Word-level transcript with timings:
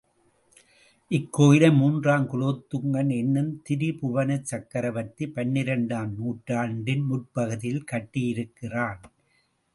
இக்கோயிலை 1.11 1.69
மூன்றாம் 1.79 2.25
குலோத்துங்கன் 2.31 3.11
என்னும் 3.17 3.51
திரிபுவனச் 3.69 4.49
சக்ரவர்த்தி 4.53 5.27
பன்னிரண்டாம் 5.37 6.11
நூற்றாண்டின் 6.17 7.05
முற்பகுதியிலே 7.11 7.83
கட்டியிருக்கிறான். 7.93 9.01